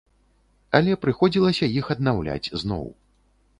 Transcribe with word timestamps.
Але 0.79 0.95
прыходзілася 1.03 1.71
іх 1.79 1.93
аднаўляць 1.97 2.51
зноў. 2.65 2.85